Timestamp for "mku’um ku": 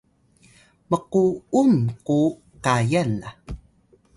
0.89-2.17